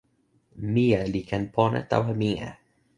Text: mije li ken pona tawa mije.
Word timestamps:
mije 0.73 1.01
li 1.13 1.21
ken 1.29 1.43
pona 1.53 1.79
tawa 1.89 2.09
mije. 2.21 2.49